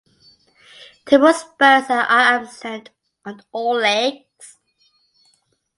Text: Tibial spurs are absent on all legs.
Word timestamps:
Tibial 1.05 1.31
spurs 1.31 1.91
are 1.91 2.07
absent 2.09 2.89
on 3.23 3.43
all 3.51 3.75
legs. 3.75 4.57